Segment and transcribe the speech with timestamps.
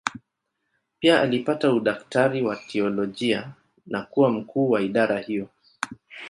[0.99, 3.49] Pia alipata udaktari wa teolojia
[3.85, 5.49] na kuwa mkuu wa idara hiyo.